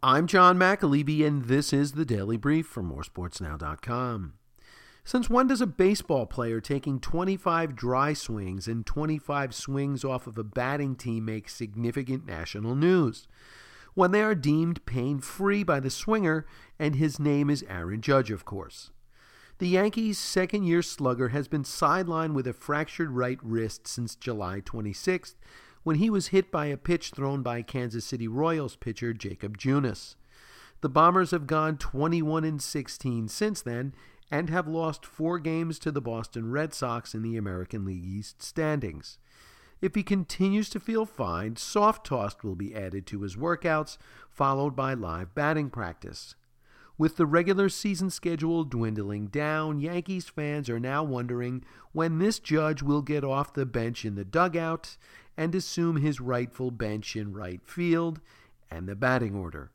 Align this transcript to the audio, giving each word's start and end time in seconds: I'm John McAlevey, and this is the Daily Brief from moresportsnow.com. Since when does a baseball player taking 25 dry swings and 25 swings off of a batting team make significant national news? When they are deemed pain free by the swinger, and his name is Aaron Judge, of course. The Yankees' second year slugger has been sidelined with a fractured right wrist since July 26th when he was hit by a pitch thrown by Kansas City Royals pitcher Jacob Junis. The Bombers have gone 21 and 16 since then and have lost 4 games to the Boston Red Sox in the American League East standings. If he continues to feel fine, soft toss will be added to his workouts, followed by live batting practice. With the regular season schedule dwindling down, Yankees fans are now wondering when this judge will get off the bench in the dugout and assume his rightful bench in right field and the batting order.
I'm 0.00 0.28
John 0.28 0.56
McAlevey, 0.56 1.26
and 1.26 1.46
this 1.46 1.72
is 1.72 1.92
the 1.92 2.04
Daily 2.04 2.36
Brief 2.36 2.68
from 2.68 2.88
moresportsnow.com. 2.88 4.34
Since 5.02 5.28
when 5.28 5.48
does 5.48 5.60
a 5.60 5.66
baseball 5.66 6.24
player 6.24 6.60
taking 6.60 7.00
25 7.00 7.74
dry 7.74 8.12
swings 8.12 8.68
and 8.68 8.86
25 8.86 9.52
swings 9.52 10.04
off 10.04 10.28
of 10.28 10.38
a 10.38 10.44
batting 10.44 10.94
team 10.94 11.24
make 11.24 11.48
significant 11.48 12.24
national 12.24 12.76
news? 12.76 13.26
When 13.94 14.12
they 14.12 14.22
are 14.22 14.36
deemed 14.36 14.86
pain 14.86 15.18
free 15.18 15.64
by 15.64 15.80
the 15.80 15.90
swinger, 15.90 16.46
and 16.78 16.94
his 16.94 17.18
name 17.18 17.50
is 17.50 17.64
Aaron 17.68 18.00
Judge, 18.00 18.30
of 18.30 18.44
course. 18.44 18.92
The 19.58 19.66
Yankees' 19.66 20.16
second 20.16 20.62
year 20.62 20.82
slugger 20.82 21.30
has 21.30 21.48
been 21.48 21.64
sidelined 21.64 22.34
with 22.34 22.46
a 22.46 22.52
fractured 22.52 23.10
right 23.10 23.40
wrist 23.42 23.88
since 23.88 24.14
July 24.14 24.60
26th 24.60 25.34
when 25.88 25.96
he 25.96 26.10
was 26.10 26.26
hit 26.26 26.50
by 26.50 26.66
a 26.66 26.76
pitch 26.76 27.12
thrown 27.12 27.40
by 27.40 27.62
Kansas 27.62 28.04
City 28.04 28.28
Royals 28.28 28.76
pitcher 28.76 29.14
Jacob 29.14 29.56
Junis. 29.56 30.16
The 30.82 30.90
Bombers 30.90 31.30
have 31.30 31.46
gone 31.46 31.78
21 31.78 32.44
and 32.44 32.60
16 32.60 33.28
since 33.28 33.62
then 33.62 33.94
and 34.30 34.50
have 34.50 34.68
lost 34.68 35.06
4 35.06 35.38
games 35.38 35.78
to 35.78 35.90
the 35.90 36.02
Boston 36.02 36.50
Red 36.50 36.74
Sox 36.74 37.14
in 37.14 37.22
the 37.22 37.38
American 37.38 37.86
League 37.86 38.04
East 38.04 38.42
standings. 38.42 39.16
If 39.80 39.94
he 39.94 40.02
continues 40.02 40.68
to 40.68 40.78
feel 40.78 41.06
fine, 41.06 41.56
soft 41.56 42.04
toss 42.04 42.36
will 42.42 42.54
be 42.54 42.74
added 42.74 43.06
to 43.06 43.22
his 43.22 43.36
workouts, 43.36 43.96
followed 44.28 44.76
by 44.76 44.92
live 44.92 45.34
batting 45.34 45.70
practice. 45.70 46.34
With 46.98 47.14
the 47.14 47.26
regular 47.26 47.68
season 47.68 48.10
schedule 48.10 48.64
dwindling 48.64 49.28
down, 49.28 49.78
Yankees 49.78 50.28
fans 50.28 50.68
are 50.68 50.80
now 50.80 51.04
wondering 51.04 51.62
when 51.92 52.18
this 52.18 52.40
judge 52.40 52.82
will 52.82 53.02
get 53.02 53.22
off 53.22 53.54
the 53.54 53.64
bench 53.64 54.04
in 54.04 54.16
the 54.16 54.24
dugout 54.24 54.96
and 55.36 55.54
assume 55.54 55.98
his 55.98 56.20
rightful 56.20 56.72
bench 56.72 57.14
in 57.14 57.32
right 57.32 57.60
field 57.64 58.20
and 58.68 58.88
the 58.88 58.96
batting 58.96 59.36
order. 59.36 59.66